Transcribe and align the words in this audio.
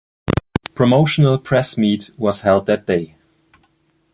Promotional 0.73 1.37
press 1.37 1.77
meet 1.77 2.09
was 2.17 2.41
held 2.41 2.65
that 2.65 2.87
day. 2.87 3.17